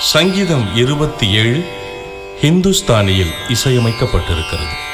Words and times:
சங்கீதம் 0.00 0.76
இருபத்தி 0.76 1.30
ஏழு 1.30 1.64
ஹிந்துஸ்தானியில் 2.42 3.32
இசையமைக்கப்பட்டிருக்கிறது. 3.48 4.85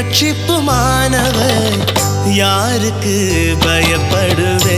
ரட்சிப்புமானவர் 0.00 1.78
யாருக்கு 2.34 3.14
பயப்படுவே 3.64 4.76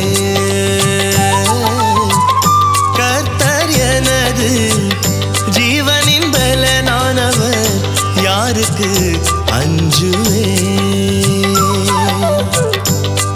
கர்த்தர் 2.99 3.73
எனது 3.89 4.49
ஜீவனின் 5.57 6.31
பலனானவர் 6.33 7.69
யாருக்கு 8.25 8.91
அஞ்சுவே? 9.59 10.47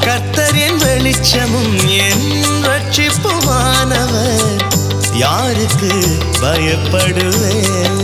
கர்த்தரின் 0.06 0.80
வெளிச்சமும் 0.84 1.76
என் 2.00 2.26
ரட்சிப்புமானவர் 2.62 4.48
யாருக்கு 5.16 5.92
பயப்படுவேன் 6.42 8.03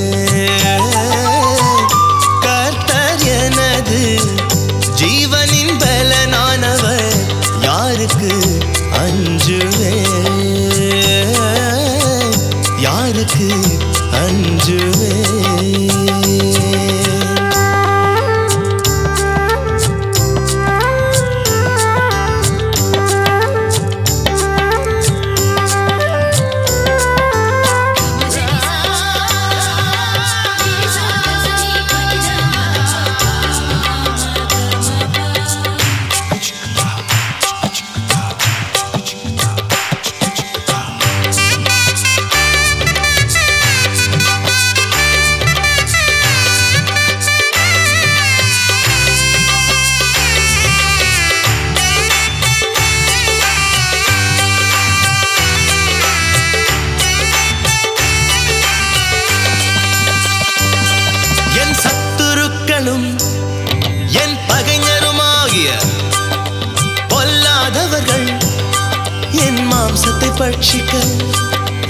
பட்சிக்க 70.41 70.93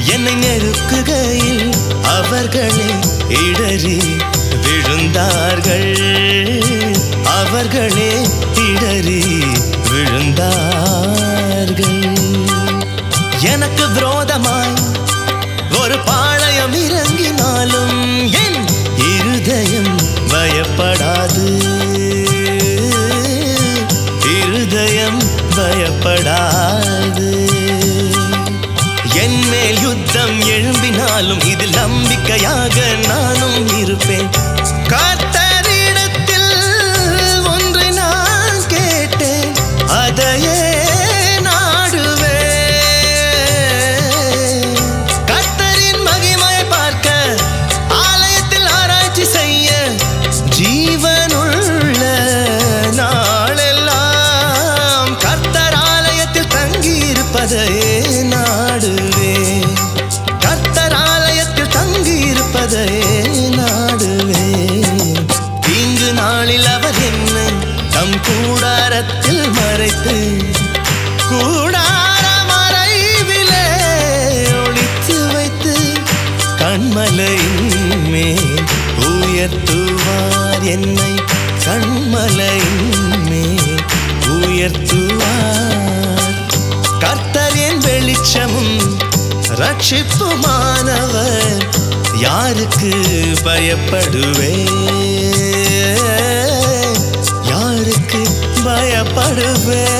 என்னை 0.06 0.34
நெருக்குகையில் 0.34 1.72
அவர்களே 2.02 2.90
இடறி 3.28 3.98
விழுந்தார்கள். 4.62 5.96
அவர்களே 7.24 8.26
இடறி 8.54 9.42
விழுந்தார்கள். 9.90 10.58
எனக்கு 13.40 13.88
விரோதமாய் 13.88 14.74
ஒரு 15.80 15.98
பாளையம் 15.98 16.74
இறங்கினாலும் 16.74 18.30
என் 18.32 18.64
இருதயம் 18.96 19.96
பயப்படாது. 20.28 21.89
எழும்பினாலும் 31.20 31.50
இதில் 31.52 31.74
நம்பிக்கையாக 31.74 32.76
நானும் 33.08 33.68
இருப்பேன். 33.78 34.39
என்னை 80.70 81.14
கண்மலையின் 81.64 83.28
மேல் 83.28 83.80
உயர்த்துவார். 84.26 86.34
கர்த்தர் 86.98 87.56
என் 87.56 87.78
வெளிச்சமும் 87.78 88.98
ரட்சிப்புமானவர். 89.48 91.68
யாருக்கு 92.16 92.92
பயப்படுவே 93.44 94.68
யாருக்கு 97.42 98.26
பயப்படுவே 98.64 99.99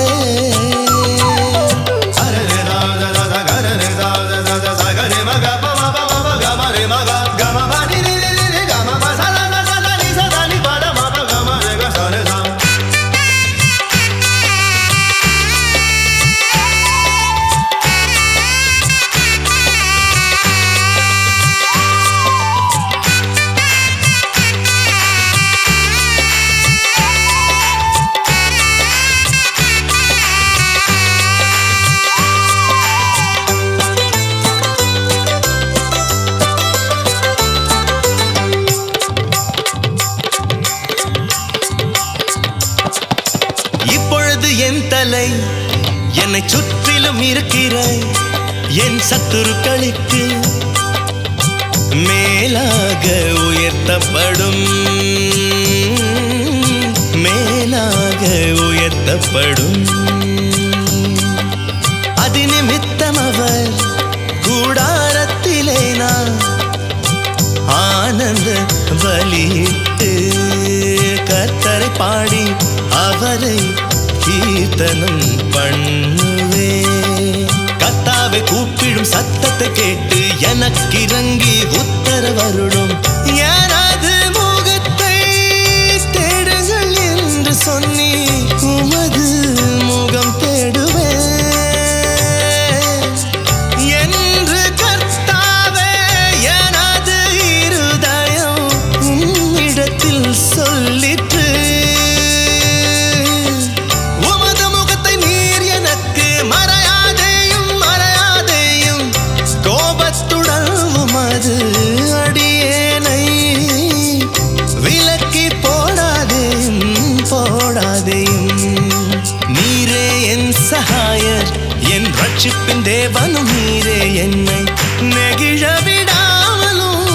என் 120.93 121.89
என் 121.89 122.05
ரட்சிப்பின் 122.05 122.83
தேவனும் 122.83 123.53
நீரே 123.53 124.15
என்னை 124.15 124.63
நெகிழ 125.01 125.67
விடாமலும் 125.87 127.07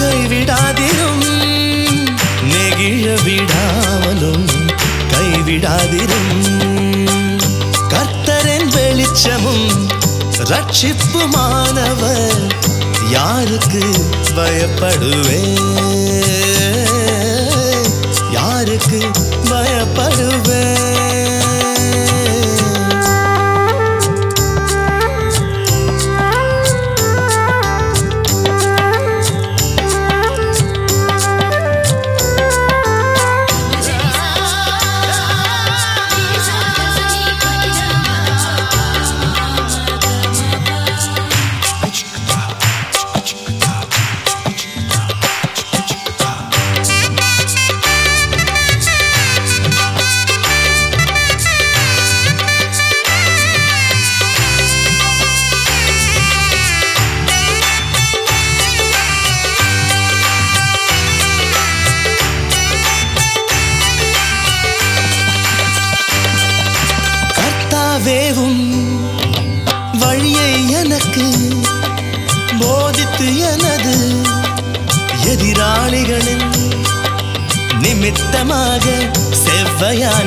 கைவிடாதிரும். 0.00 1.24
நெகிழ 2.52 3.16
விடாமலும் 3.26 4.46
கைவிடாதிரும். 5.12 6.32
கர்த்தரின் 7.88 8.68
வெளிச்சமும் 8.68 9.88
ரட்சிப்புமானவர் 10.38 12.54
யாருக்கு 13.10 13.84
பயப்படுவேன் 14.36 15.58
யாருக்கு 18.30 19.10
பயப்படுவேன் 19.50 21.09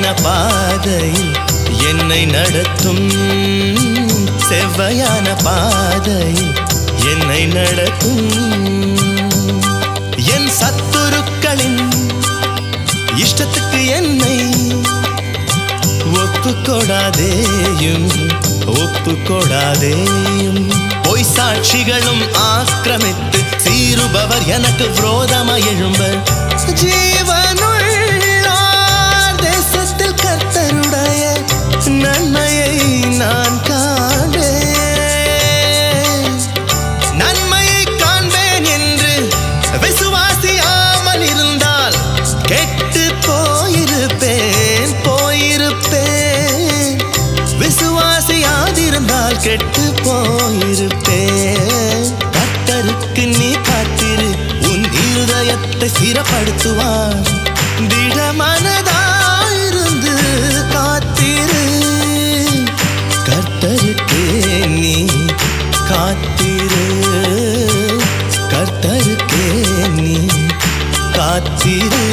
ஞான 0.04 0.14
பாதையில் 0.22 1.36
என்னை 1.88 2.26
நடத்தும் 2.26 3.06
செவ்வையான 4.48 5.28
பாதையில் 5.44 6.52
என்னை 7.12 7.46
நடத்தும். 7.46 8.32
என் 10.34 10.50
சத்துருக்களின் 10.60 11.80
இஷ்டத்துக்கு 13.24 13.80
என்னை 13.88 14.38
ஒப்புக்கொடாதேயும் 16.22 18.12
ஒப்புக்கொடாதேயும். 18.82 20.64
பொய் 21.04 21.30
சாட்சிகளும் 21.36 22.24
ஆக்கிரமித்து 22.52 23.42
சீருபவர் 23.58 24.46
எனக்கு 24.46 24.88
விரோதமாய் 24.90 25.68
எழும்ப 25.68 26.04
நடத்துவார் 56.44 57.28
திட 57.88 58.32
மனதாயிருந்து 58.40 60.16
காத்திரு. 60.72 61.64
கர்த்தருக்கே 63.26 64.68
நீ 64.68 65.06
காத்திரு. 65.88 66.86
கர்த்தருக்கே 68.50 69.66
நீ 69.94 70.26
காத்திரு. 71.14 72.08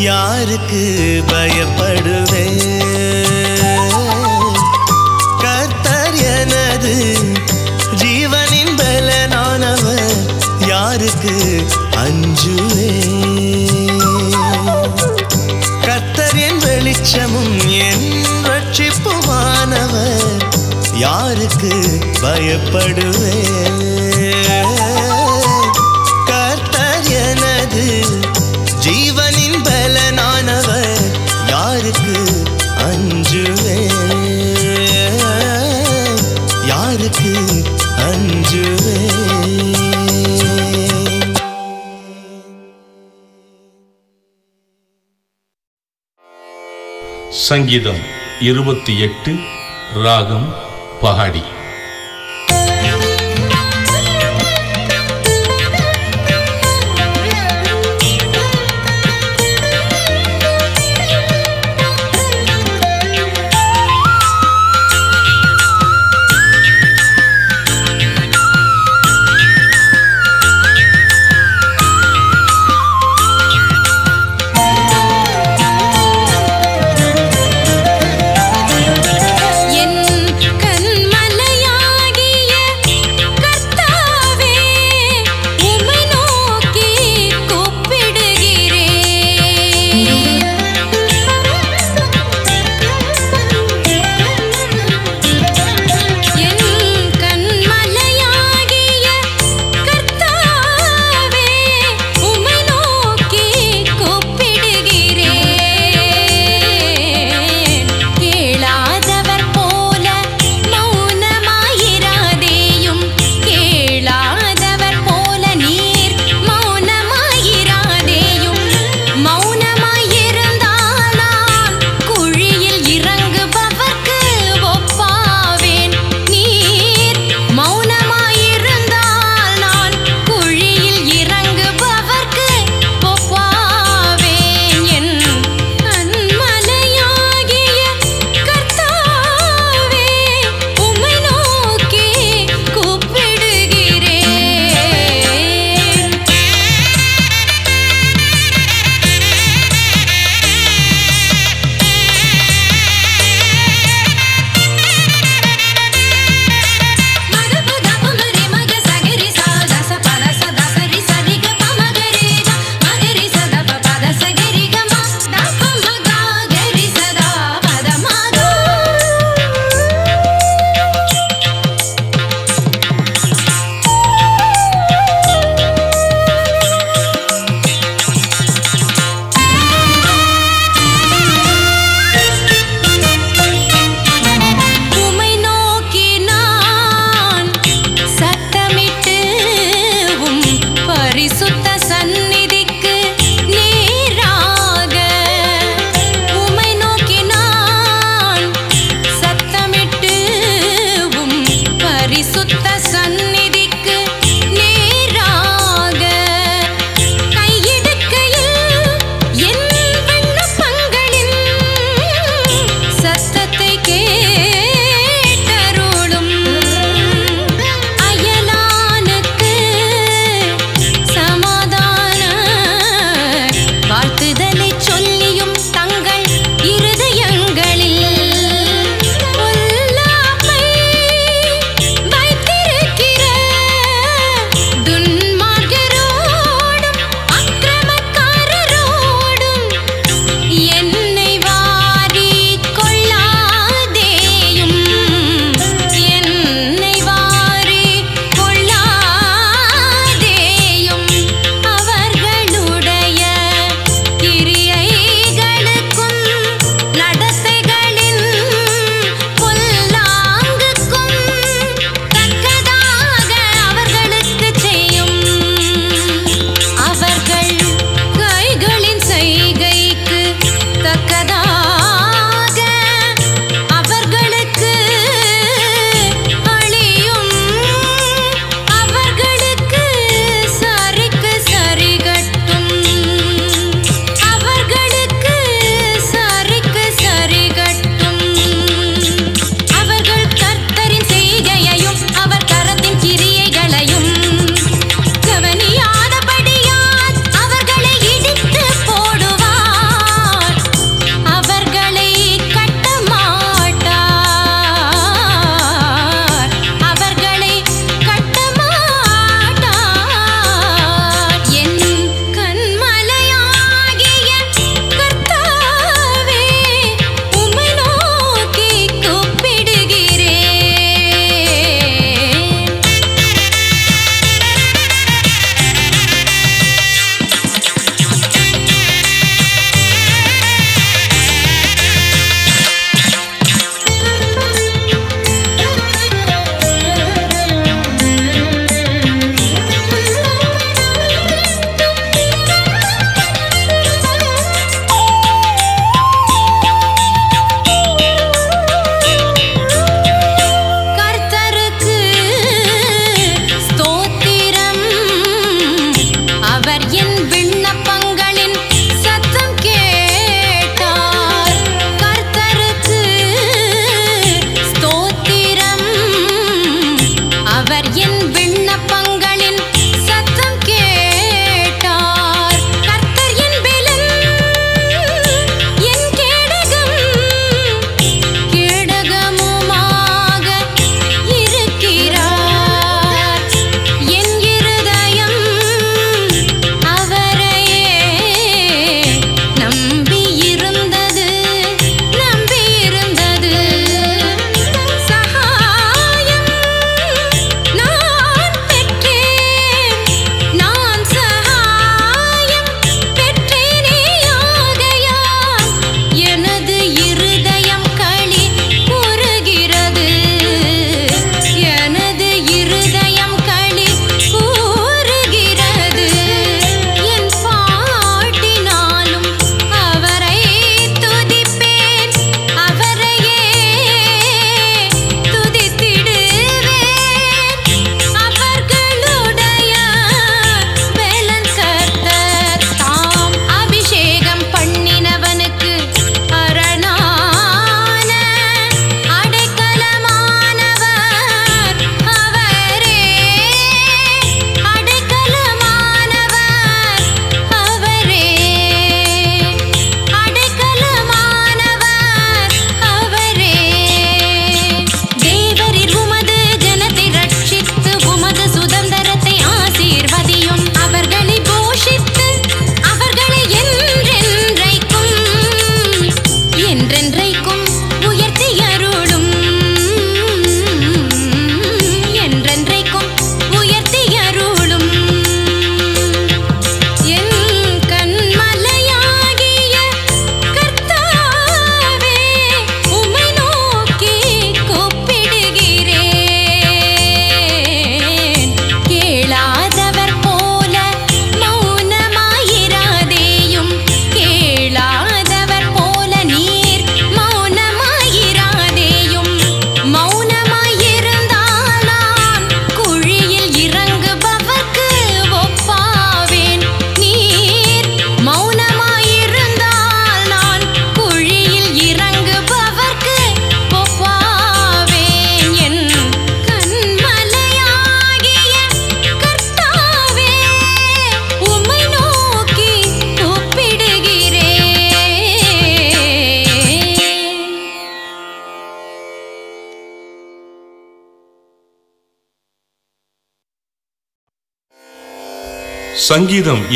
யாருக்கு 0.00 1.22
பயப்படுவேன்? 1.26 2.63
இயேசுவே 12.34 12.92
கத்தர் 15.86 16.38
என் 16.46 16.58
வெளிச்சமும் 16.58 17.54
என் 17.68 18.06
ரட்சிப்புமானவர். 18.44 20.42
யாருக்கு 20.94 21.72
பயப்படுவேன்? 22.22 23.73
சங்கீதம் 47.54 48.00
இருபத்தி 48.40 48.92
எட்டு 48.98 49.32
ராகம் 50.04 50.46
பஹாடி 51.02 51.42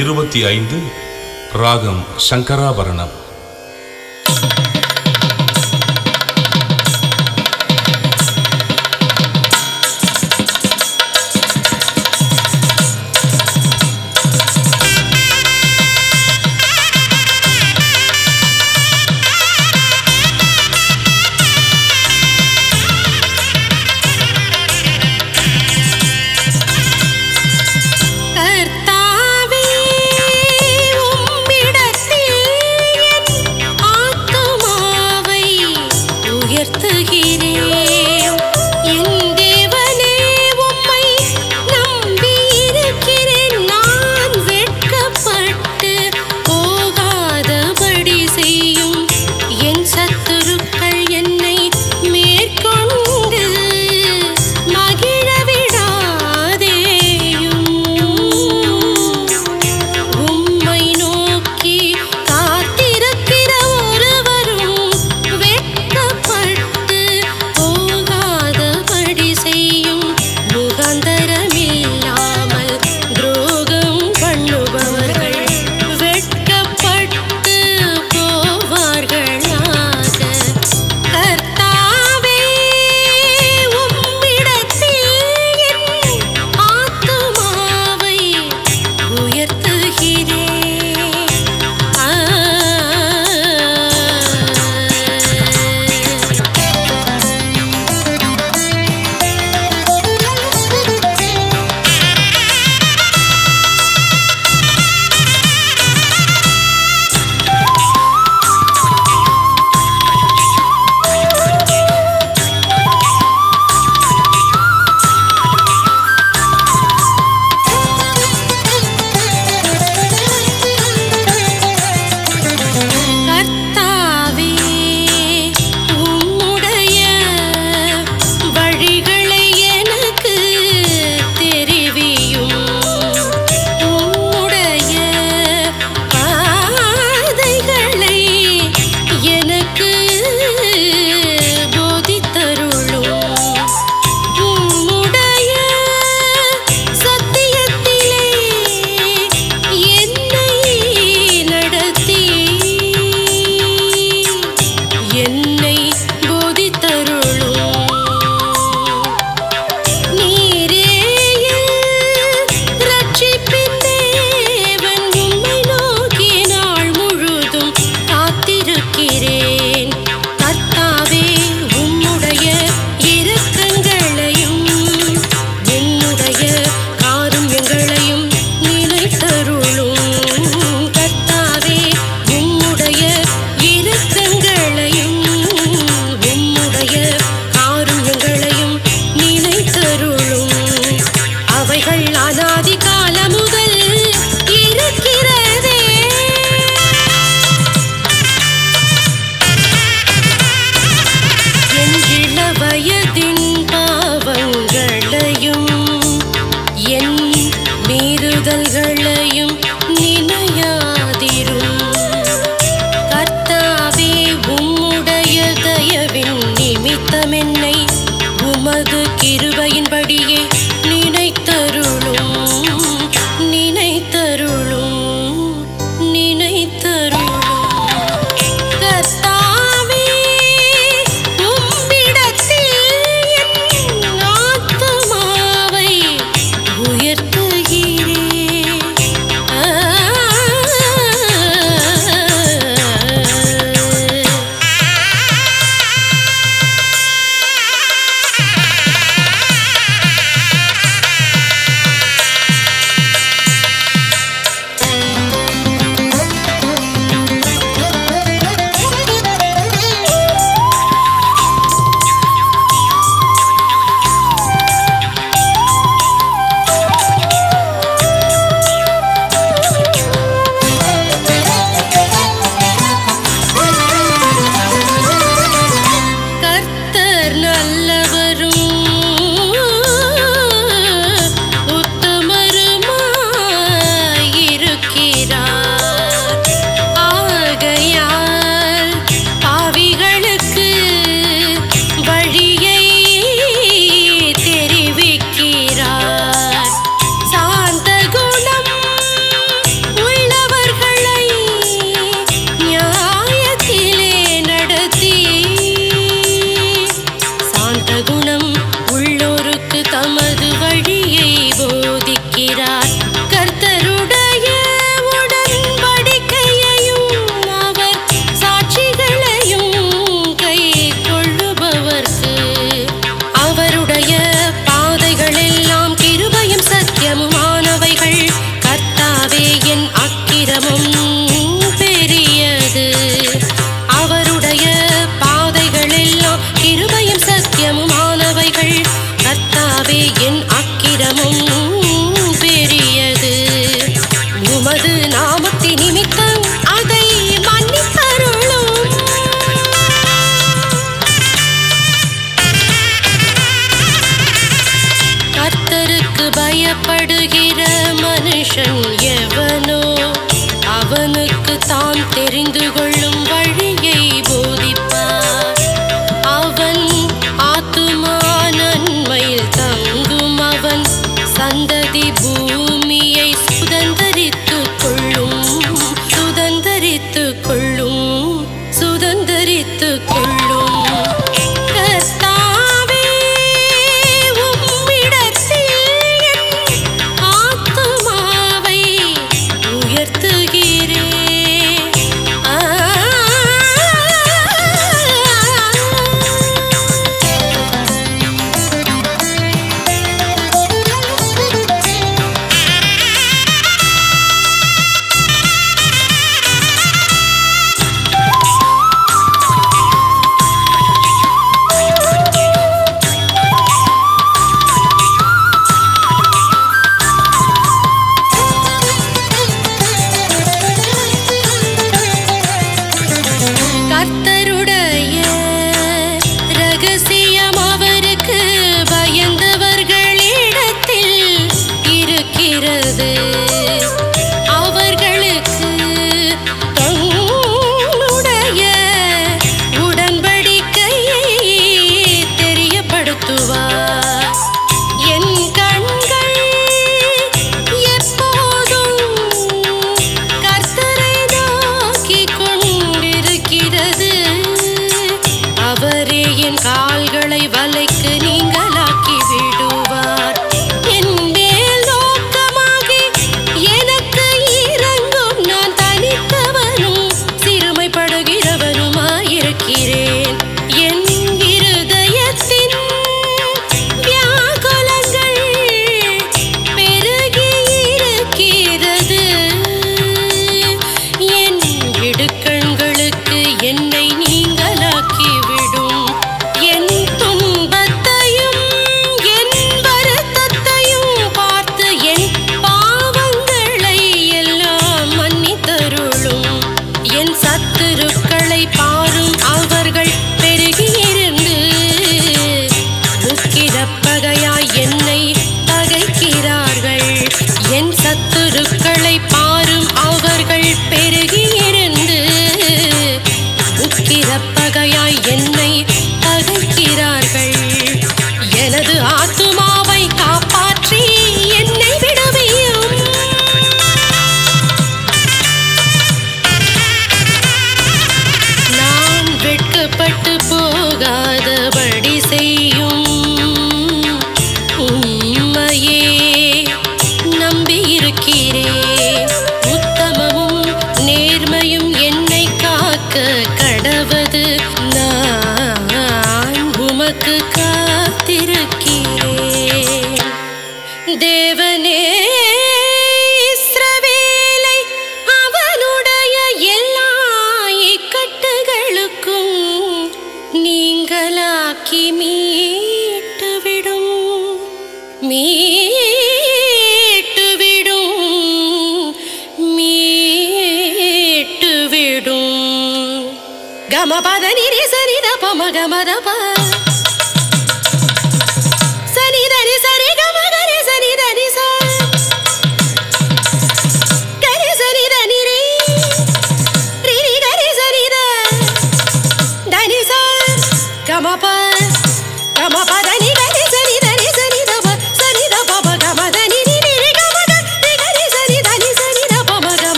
இருபத்தி 0.00 0.44
ஐந்து 0.44 0.78
ராகம் 1.52 2.00
சங்கராபரணம். 2.30 3.14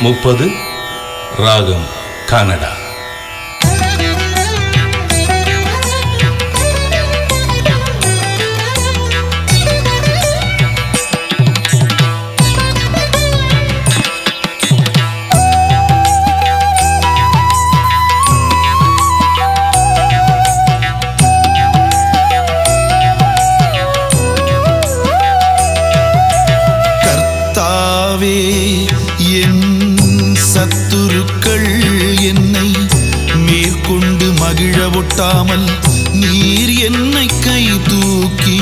முப்பது 0.00 0.50
ராகம் 1.36 1.86
கனடா. 2.26 2.72
கொட்டாமல் 35.14 35.66
நீர் 36.20 36.72
என்னை 36.84 37.24
கை 37.38 37.64
தூக்கி 37.88 38.56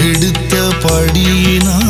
எடுத்த 0.00 0.54
படியினான் 0.82 1.87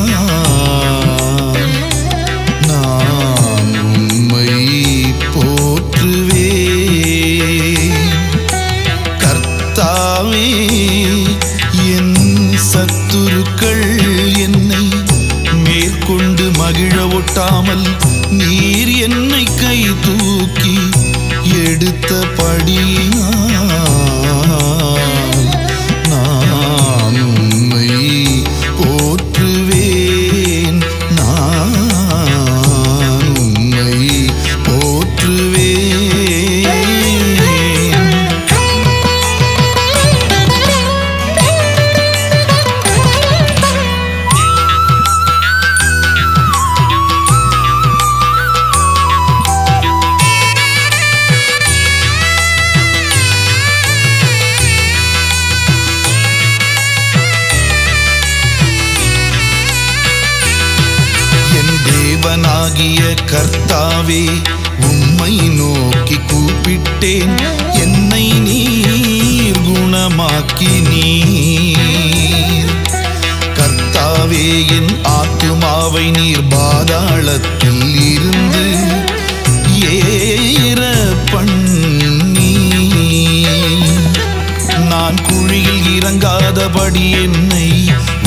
கண்டபடி 86.69 87.11
என்னை 87.11 87.69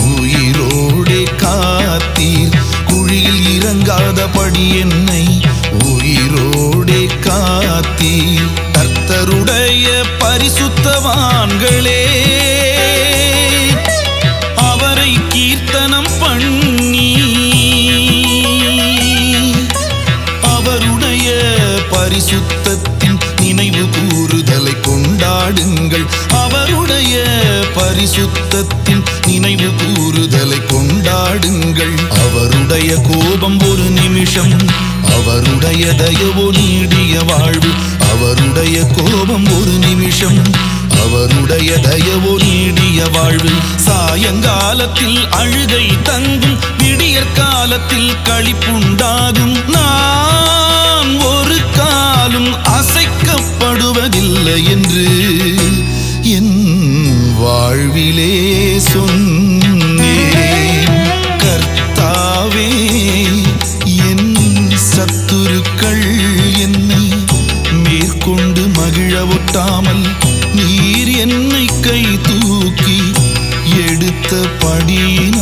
உயிரோடே 0.01 1.19
காத்தீர். 1.41 2.55
குழியில் 2.87 3.43
இறங்காதபடி 3.57 4.65
என்னை 4.79 5.25
உயிரோடே 5.83 7.01
காத்தீர். 7.25 8.49
கர்த்தருடைய 8.73 9.85
பரிசுத்தவான்களே 10.19 11.90
பரிசுத்தத்தின் 28.01 29.03
நினைவு 29.27 29.73
கூறுதலை 29.73 30.57
கொண்டாடுங்கள். 30.57 31.93
அவருடைய 32.29 32.95
கோபம் 32.95 33.69
ஒரு 33.69 33.81
நிமிஷம். 33.81 34.53
அவருடைய 35.21 35.93
தயவு 35.93 36.51
நீடிய 36.51 37.19
வாழ்வு. 37.27 37.67
அவருடைய 38.11 38.83
கோபம் 38.83 39.59
ஒரு 39.59 39.71
நிமிஷம். 39.71 40.41
அவருடைய 41.05 41.77
தயவு 41.77 42.39
நீடிய 42.43 43.05
வாழ்வு. 43.13 43.49
சாயங்காலத்தில் 43.75 45.29
அழுகை 45.29 45.89
தங்கும் 46.03 46.59
விடியற் 46.77 47.35
காலத்தில் 47.35 48.11
கழிப்புண்டாகும் 48.23 49.69
நான் 49.69 51.21
ஒரு 51.21 51.57
காலம் 51.77 52.53
அசைக்கப்படுவதில்லை 52.53 54.69
என்று 54.69 55.80
வாழ்விலே 57.73 58.31
சொன்னேன் 58.85 59.99
கர்த்தாவே 61.43 62.65
என் 64.07 64.33
சத்துருக்கள் 64.85 66.03
என்னை 66.63 67.03
மேற்கொண்டு 67.83 68.63
மகிழ 68.77 69.13
ஒட்டாமல் 69.35 70.03
நீர் 70.57 71.13
என்னை 71.19 71.65
கை 71.87 72.03
தூக்கி 72.27 72.99
எடுத்த 73.85 74.33
படியின் 74.61 75.40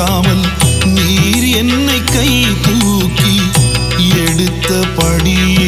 மகிழ 0.00 0.42
நீர் 0.94 1.46
என்னை 1.56 1.98
கை 2.06 2.30
தூக்கி 2.64 3.34
எடுத்த 4.20 4.20
எடுத்தபடியினால் 4.22 5.59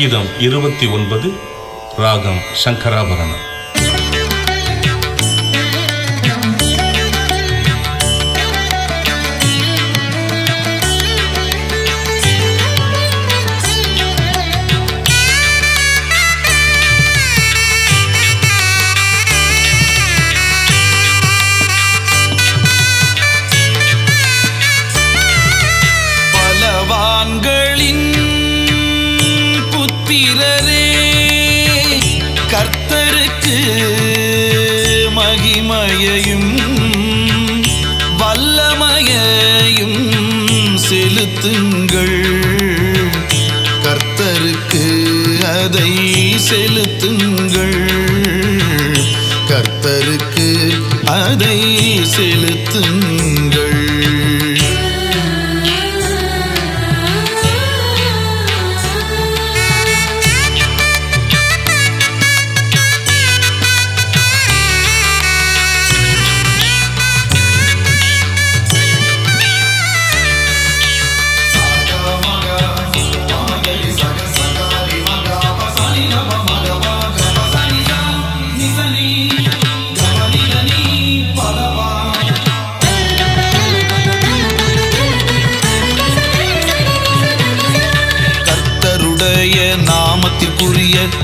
சங்கீதம் 0.00 0.40
இருபத்தி 0.40 0.86
ஒன்பது 0.86 1.32
ராகம் 1.96 2.40
சங்கராபரணம். 2.64 3.49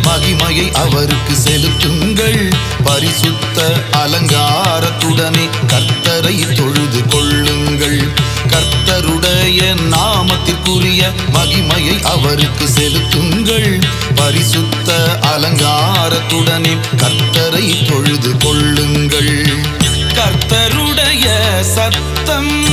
மகிமையை 0.03 0.73
அவருக்கு 0.73 1.35
செலுத்துங்கள். 1.35 2.53
பரிசுத்த 2.85 3.73
அலங்காரத்துடனே 3.93 5.49
கர்த்தரை 5.67 6.53
தொழுது 6.53 7.09
கொள்ளுங்கள். 7.09 8.01
கர்த்தருடைய 8.47 9.77
நாமத்திற்குரிய 9.91 11.13
மகிமையை 11.33 12.03
அவருக்கு 12.03 12.69
செலுத்துங்கள். 12.69 13.79
பரிசுத்த 14.15 15.19
அலங்காரத்துடனே 15.37 16.77
கர்த்தரை 16.97 17.91
தொழுது 17.91 18.37
கொள்ளுங்கள். 18.37 19.47
கர்த்தருடைய 20.15 21.27
சத்தம் 21.61 22.66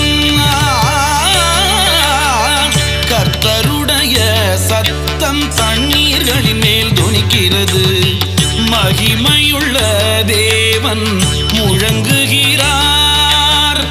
மகிமையுள்ள 9.04 9.78
தேவன் 10.26 11.22
முழங்குகிறார். 11.54 13.84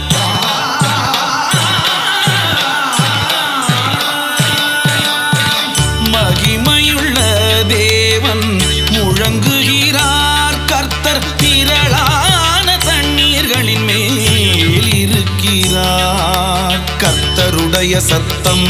மகிமையுள்ள 6.12 7.18
தேவன் 7.66 8.60
முழங்குகிறார். 8.92 10.66
கர்த்தர் 10.66 11.36
திரளான 11.36 12.78
தண்ணீர்களின் 12.78 13.84
மேல் 13.84 14.94
இருக்கிறார். 14.94 16.80
கர்த்தருடைய 16.98 17.96
சத்தம் 17.96 18.68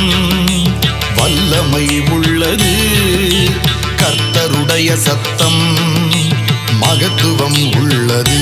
வல்லமை 1.16 2.02
உள்ளது. 2.10 2.74
கர்த்தருடைய 3.96 4.94
சத்தம் 4.94 5.41
மகத்துவம் 7.02 7.76
உள்ளது. 7.76 8.40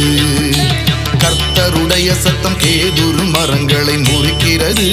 கர்த்தருடைய 1.19 2.13
சத்தம் 2.13 2.59
கேதுரு 2.59 3.25
மரங்களை 3.25 3.95
முறிக்கிறது. 3.95 4.89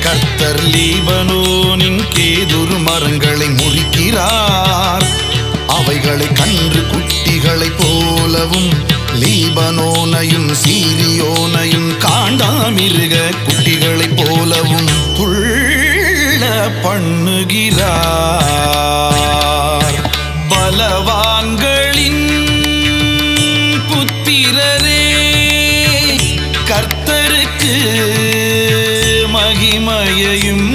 கர்த்தர் 0.00 0.62
லீபனோனின் 0.64 2.00
கேதுரு 2.14 2.78
மரங்களை 2.78 3.48
முறிக்கிறார். 3.48 5.04
அவைகளை 5.66 6.28
கன்று 6.32 6.84
குட்டிகளை 6.90 7.70
போலவும் 7.78 8.70
லீபனோனையும் 9.20 10.50
சீரியோனையும் 10.64 11.90
காண்டாமிருக 12.04 13.16
குட்டிகளை 13.46 14.08
போலவும் 14.16 14.88
துள்ள 15.16 16.42
பண்ணுகிறார். 16.82 17.96
பலவா 20.48 21.37
மகிமையையும் 29.68 30.68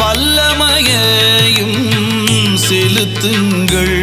வல்லமையையும் 0.00 1.78
செலுத்துங்கள். 2.66 3.99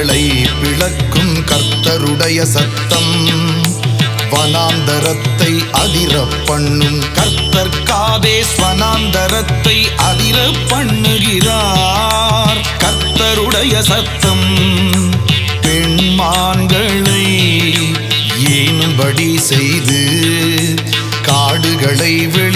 ஜுவாலைகளை 0.00 0.48
பிளக்கும் 0.60 1.34
கர்த்தருடைய 1.44 2.42
சத்தம். 2.42 3.14
வனாந்தரத்தை 4.30 5.70
அதிர 5.72 6.26
பண்ணும் 6.46 7.02
கர்த்தர் 7.12 7.82
காதே 7.84 8.44
வனாந்தரத்தை 8.58 9.76
அதிர 9.96 10.38
பண்ணுகிறார். 10.70 12.60
கர்த்தருடைய 12.84 13.80
சத்தம். 13.80 14.48
பெண்மான்களை 15.62 17.26
ஏனும்படி 18.48 19.36
செய்து 19.38 20.00
காடுகளை 21.22 22.26
விழ 22.26 22.49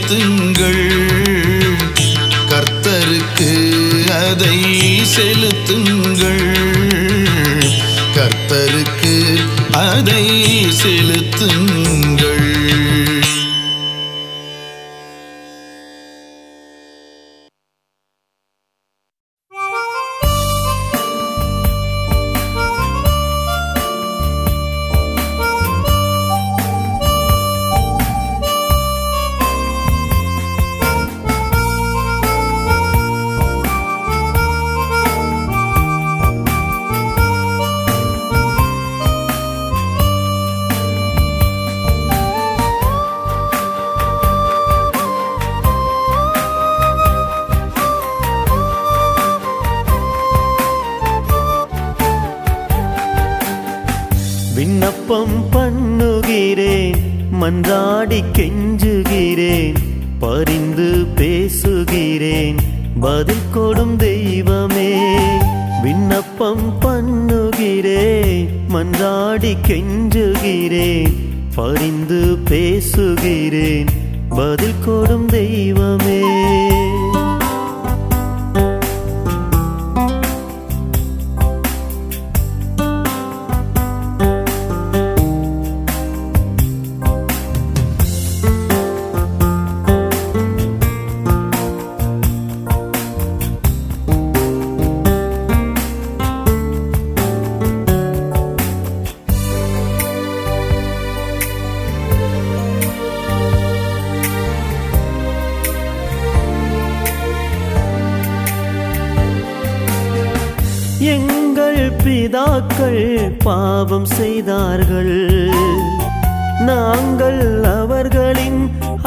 செலுத்துங்கள். 0.06 0.90
கர்த்தருக்கு 2.48 3.52
அதை 4.06 5.04
செலுத்துங்கள். 5.04 6.56
கர்த்தருக்கு 8.14 9.36
அதை 9.72 10.66
செலுத்துங்கள். 10.72 12.13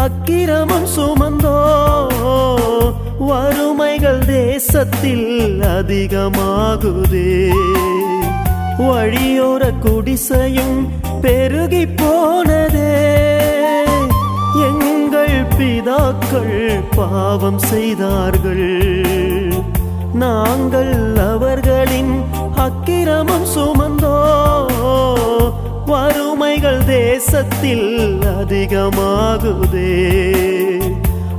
அக்கிரமம் 0.08 0.86
சுமந்தோ. 0.98 1.62
வறுமைகள் 3.20 4.26
தேசத்தில் 4.26 5.60
அதிகமாகுதே. 5.60 7.50
வழியோர 8.80 9.72
குடிசையும் 9.80 10.90
பெருகி 11.22 11.86
போனதே. 11.86 13.18
எங்கள் 14.56 15.46
பிதாக்கள் 15.58 16.84
பாவம் 16.96 17.60
செய்தார்கள். 17.60 19.04
நாங்கள் 20.14 21.16
அவர்களின் 21.32 22.24
அக்கிரமம் 22.56 23.46
சுமந்தோ. 23.58 24.16
வரும் 25.86 26.27
கொலைகள் 26.58 26.86
தேசத்தில் 26.86 28.20
அதிகமாகுதே. 28.42 29.92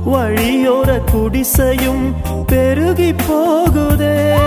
வழியோர 0.05 1.01
குடிசையும் 1.11 2.15
பெருகி 2.47 3.13
போகுதே. 3.13 4.37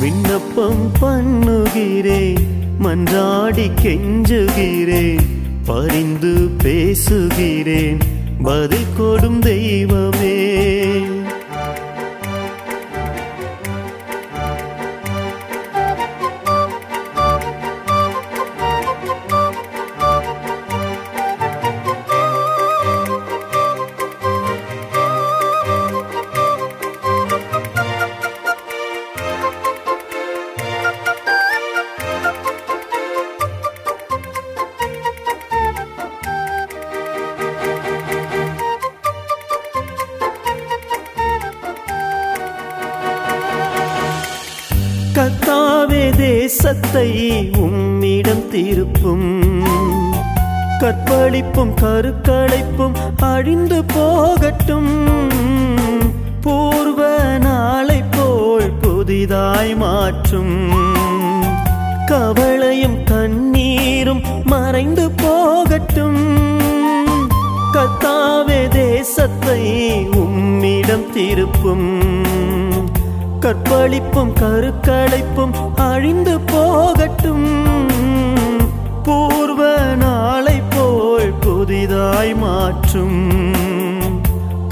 விண்ணப்பம் 0.00 0.92
பண்ணுகிறேன் 1.00 2.36
மன்றாடி 2.82 3.70
கெஞ்சுகிறேன் 3.82 5.20
பரிந்து 5.64 6.50
பேசுகிறேன் 6.62 7.98
பதில் 8.42 8.92
கொடும் 9.00 9.38
தெய்வமே. 9.38 10.61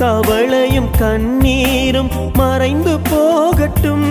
கவலையும் 0.00 0.90
கண்ணீரும் 0.98 2.10
மறைந்து 2.32 2.98
போகட்டும். 3.10 4.08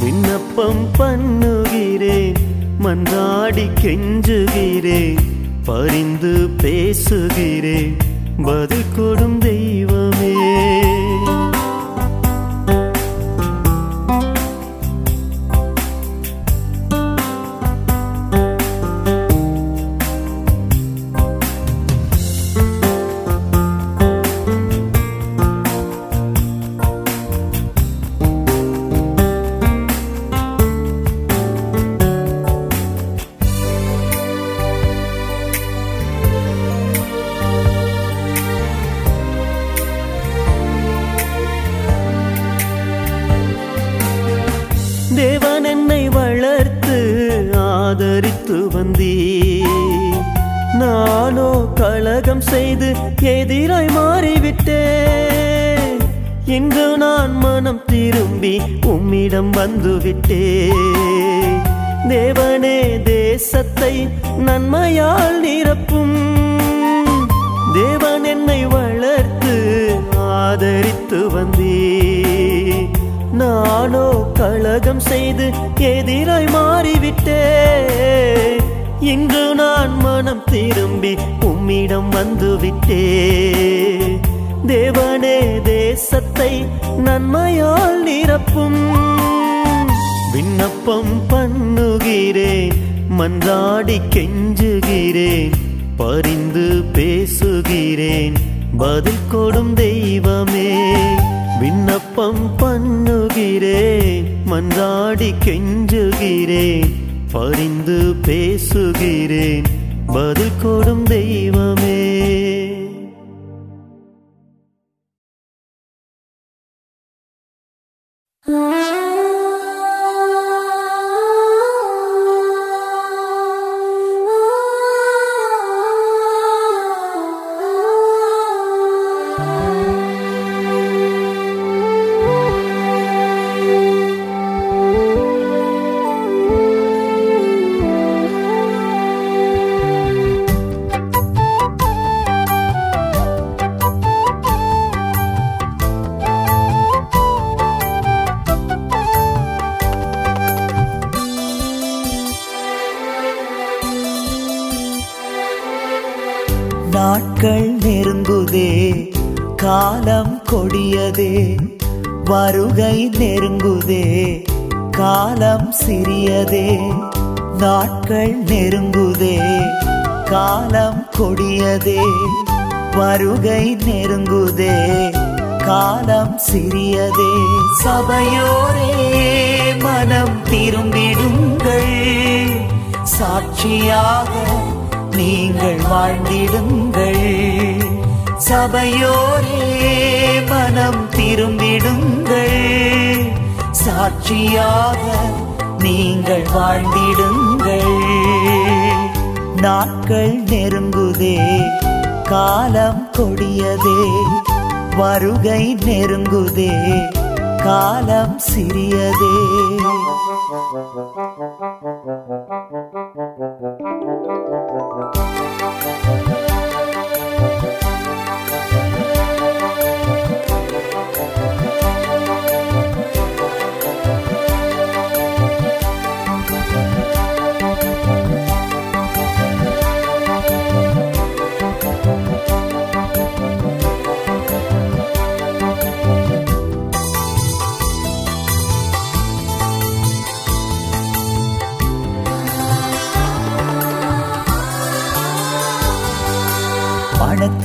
விண்ணப்பம் 0.00 0.86
பண்ணுகிறேன் 0.98 2.36
மன்றாடி 2.84 3.66
கெஞ்சுகிறேன் 3.82 5.22
பரிந்து 5.64 6.48
பேசுகிறேன் 6.62 7.96
பதில் 8.44 8.92
கொடும் 8.98 9.38
தெய்வம் 9.38 9.95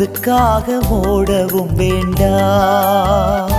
பணத்துக்காக 0.02 0.68
ஓடவும் 0.90 1.74
வேண்டாம் 1.74 3.52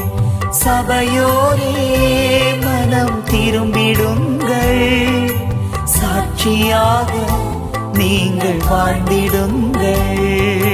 சபையோரே 0.64 1.72
மனம் 2.62 3.24
திரும்பிடுங்கள். 3.24 5.36
சாட்சியாக 5.84 7.12
நீங்கள் 7.92 8.62
வாழ்ந்திடுங்கள். 8.70 10.73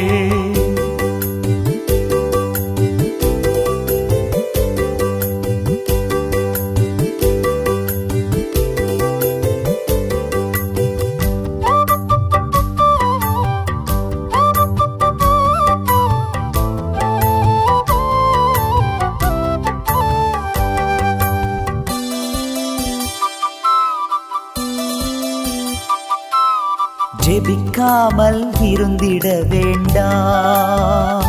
விட 29.23 29.41
வேண்டாம் 29.49 31.25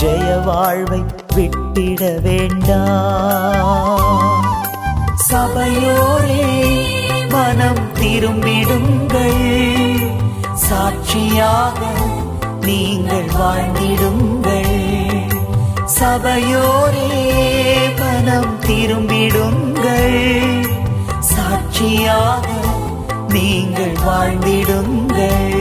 ஜெய 0.00 0.28
வாழ்வை 0.44 1.00
விட்டிட 1.34 2.02
வேண்டாம் 2.22 4.04
சபையோரே 5.32 6.48
மனம் 7.28 7.84
திரும்பிடுங்கள். 8.00 9.48
சாட்சியாக 10.54 11.78
நீங்கள் 12.60 13.30
வாழ்ந்திடுங்கள். 13.40 14.85
சபையோரே 16.06 17.06
மனம் 17.98 18.52
திரும்பிடுங்கள். 18.66 20.20
சாட்சியாக 21.32 22.48
நீங்கள் 23.28 23.96
வாழ்ந்திடுங்கள். 24.06 25.54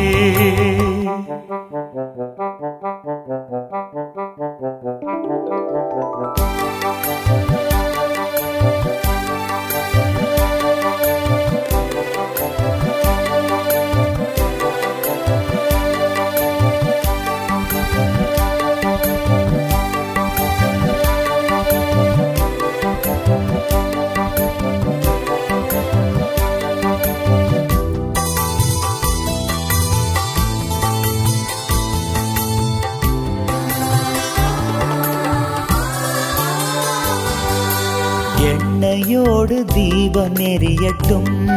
தீபம் 40.16 40.34
எரியட்டும் 40.34 41.49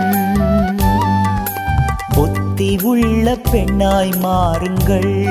புத்தி 2.08 2.78
உள்ள 2.82 3.36
பெண்ணாய் 3.50 4.12
மாறுங்கள். 4.22 5.26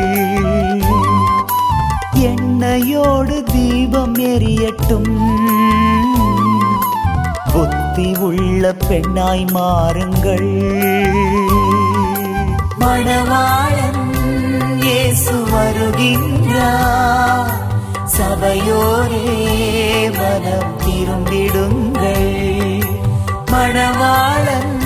எண்ணையோடு 2.13 3.43
தீபம் 3.43 4.15
எரியட்டும். 4.15 5.17
புத்தி 7.53 8.15
உள்ள 8.15 8.73
பெண்ணாய் 8.73 9.45
மாறுங்கள். 9.45 10.53
மணவாளன் 12.79 14.03
இயேசு 14.81 15.31
வருகின்றார். 15.31 17.53
சபையோரே 18.17 19.27
மனம் 20.17 20.76
மணவாளன் 23.77 24.77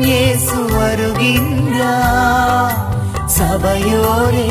இயேசு 0.00 0.54
வருகின்றார். 0.54 2.78
சபையோரே 3.38 4.46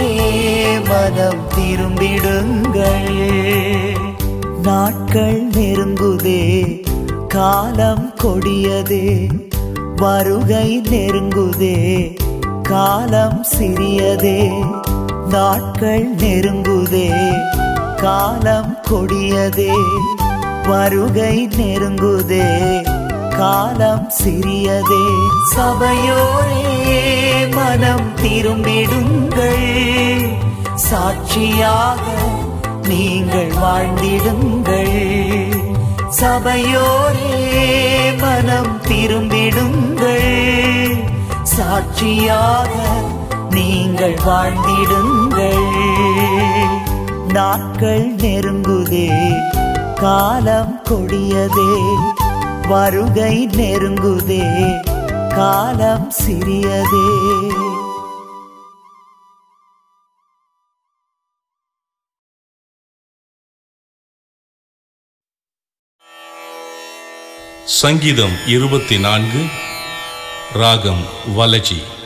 மனம் 0.88 1.46
திரும்பிடுங்கள். 1.56 3.20
நாட்கள் 4.62 5.48
நெருங்குதே 5.48 6.72
காலம் 7.28 8.16
கொடியதே 8.24 9.30
வருகை 9.96 10.82
நெருங்குதே 10.90 11.78
காலம் 12.64 13.46
சிறியதே. 13.58 14.50
நாட்கள் 15.30 16.16
நெருங்குதே 16.16 17.22
காலம் 17.96 18.76
கொடியதே 18.92 19.74
வருகை 20.68 21.48
நெருங்குதே. 21.58 22.48
காலம் 23.42 24.12
சிறியதே. 24.24 25.06
சபையோரே 25.56 27.52
மனம் 27.52 28.10
திரும்பிடுங்கள். 28.24 30.38
சாட்சியாக 30.76 32.02
நீங்கள் 32.88 33.48
வாழ்ந்திடுங்கள். 33.48 35.64
சபையோரே 36.22 37.50
மனம் 38.20 38.82
திரும்பிடுங்கள். 38.82 41.06
சாட்சியாக 41.44 42.70
நீங்கள் 43.50 44.14
வாழ்ந்திடுங்கள். 44.14 45.68
நாட்கள் 47.34 48.16
நெருங்குதே 48.16 49.34
காலம் 49.96 50.82
கொடியதே. 50.89 51.89
வருகை 52.72 53.47
நெருங்குதே 53.47 54.45
காலம் 55.36 56.11
சிறியதே. 56.26 57.07
சங்கீதம் 67.65 68.36
இருபத்தி 68.47 68.99
நான்கு 68.99 69.45
ராகம் 70.53 71.05
வலஜி. 71.38 72.01